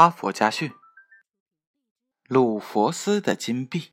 [0.00, 0.72] 哈佛家训：
[2.26, 3.92] 鲁佛斯的金币。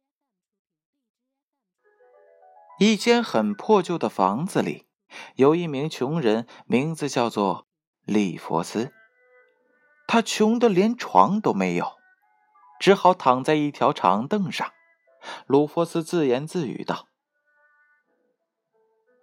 [2.80, 4.88] 一间很破旧的房子里，
[5.36, 7.68] 有一名穷人，名字叫做
[8.06, 8.94] 利佛斯。
[10.08, 11.98] 他穷得连床都没有，
[12.80, 14.72] 只好躺在一条长凳上。
[15.46, 17.10] 鲁佛斯自言自语道：“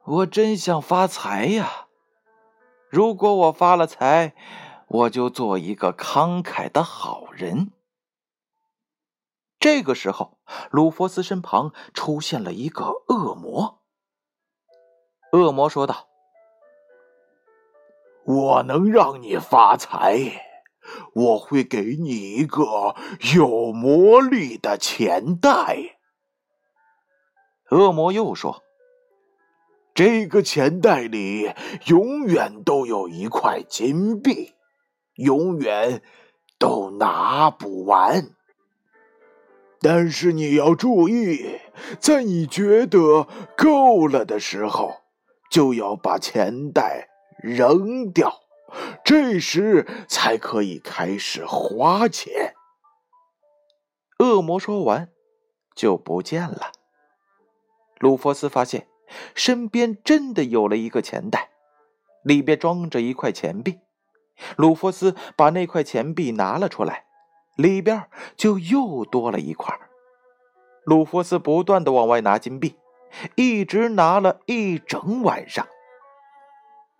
[0.05, 1.87] 我真想发财呀！
[2.91, 4.35] 如果我发了财……”
[4.87, 7.73] 我就做一个慷慨的好人。
[9.59, 10.38] 这个时候，
[10.70, 13.82] 鲁佛斯身旁出现了一个恶魔。
[15.32, 16.09] 恶魔说道
[18.24, 20.43] ：“我能让你发财，
[21.15, 22.95] 我会给你一个
[23.35, 25.99] 有魔力的钱袋。”
[27.73, 28.62] 恶魔又说
[29.95, 31.52] ：“这个钱袋里
[31.87, 34.54] 永远都有一块金币。”
[35.16, 36.02] 永远
[36.59, 38.30] 都拿不完，
[39.80, 41.60] 但是你要注意，
[42.01, 45.02] 在你觉得够了的时候，
[45.51, 48.40] 就要把钱袋扔掉，
[49.04, 52.54] 这时才可以开始花钱。
[54.18, 55.10] 恶魔说完，
[55.74, 56.73] 就不见了。
[57.99, 58.88] 鲁佛斯发现
[59.34, 61.51] 身边真的有了一个钱袋，
[62.23, 63.78] 里边装着一块钱币。
[64.56, 67.04] 鲁弗斯把那块钱币拿了出来，
[67.56, 69.78] 里边就又多了一块。
[70.84, 72.77] 鲁弗斯不断的往外拿金币，
[73.37, 75.67] 一直拿了一整晚上。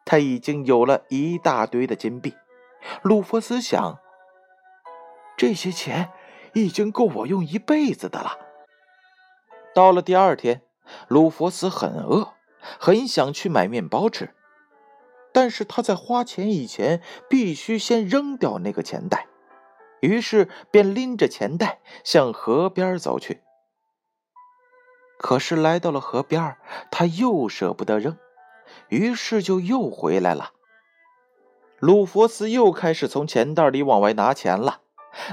[0.06, 2.34] 他已经有了一大堆的金币。
[3.03, 3.99] 鲁弗斯想，
[5.37, 6.11] 这些钱
[6.53, 8.39] 已经够我用一辈子的了。
[9.75, 10.62] 到了第二天，
[11.09, 12.34] 鲁弗斯很饿，
[12.78, 14.34] 很想去买面包吃。
[15.34, 19.27] 但是他在花钱以前必须先扔掉那个钱袋，
[20.00, 23.41] 于是便拎着钱袋向河边走去。
[25.19, 26.56] 可是来到了河边，
[26.89, 28.17] 他又舍不得扔，
[28.89, 30.53] 于是就又回来了。
[31.81, 34.83] 鲁佛斯又开始从钱袋里往外拿钱了。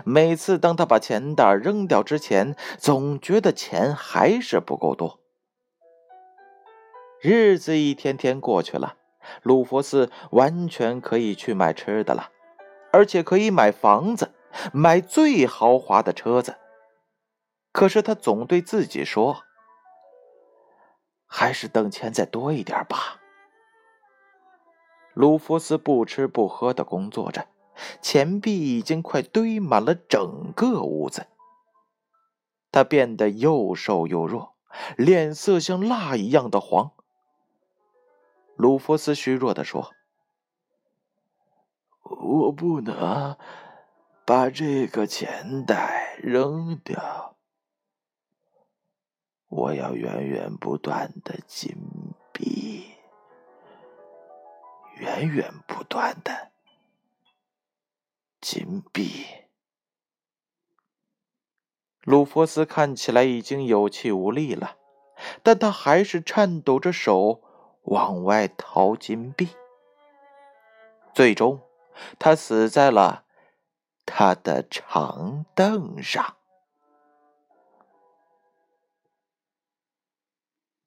[0.03, 5.19] 每次当他把钱袋扔掉之前，总觉得钱还是不够多。
[7.21, 8.95] 日子一天天过去了。
[9.43, 12.29] 鲁佛斯完全可以去买吃的了，
[12.91, 14.33] 而且可以买房子，
[14.73, 16.57] 买最豪华的车子。
[17.71, 19.43] 可是他总对自己说
[21.25, 23.21] ：“还是等钱再多一点吧。”
[25.13, 27.47] 鲁佛斯不吃不喝的工作着，
[28.01, 31.27] 钱币已经快堆满了整个屋子。
[32.71, 34.55] 他变得又瘦又弱，
[34.95, 36.91] 脸色像蜡一样的黄。
[38.61, 39.91] 鲁弗斯虚弱的说
[42.05, 43.35] ：“我不能
[44.23, 47.37] 把这个钱袋扔掉，
[49.47, 51.75] 我要源源不断的金
[52.31, 52.91] 币，
[54.97, 56.51] 源源不断的
[58.39, 59.25] 金币。”
[62.05, 64.77] 鲁弗斯看起来已经有气无力了，
[65.41, 67.41] 但他还是颤抖着手。
[67.83, 69.49] 往外掏金币，
[71.13, 71.59] 最终
[72.19, 73.25] 他死在了
[74.05, 76.37] 他的长凳上。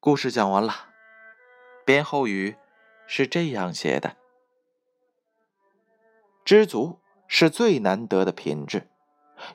[0.01, 0.91] 故事讲完了，
[1.85, 2.57] 编后语
[3.07, 4.17] 是这样写的：
[6.45, 8.91] 知足是最难得的品质，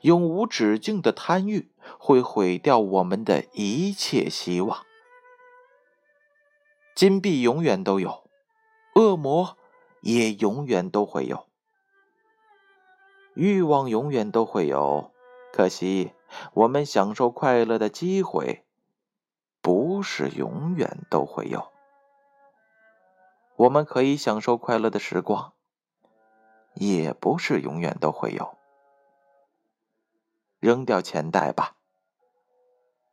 [0.02, 4.86] 永无止境的贪欲会毁掉我们的一切希望。
[7.00, 8.30] 金币永远都有，
[8.96, 9.58] 恶魔
[10.02, 11.48] 也永远都会有，
[13.36, 15.14] 欲望永远都会有。
[15.54, 16.12] 可惜，
[16.52, 18.66] 我们享受快乐的机会
[19.62, 21.72] 不是永远都会有。
[23.56, 25.54] 我们可以享受快乐的时光，
[26.74, 28.58] 也不是永远都会有。
[30.60, 31.78] 扔掉钱袋吧，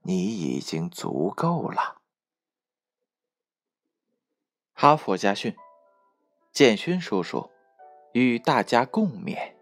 [0.02, 1.95] 你已经足够了。
[4.78, 5.56] 哈佛家训，
[6.52, 7.50] 建勋叔叔
[8.12, 9.55] 与大家共勉。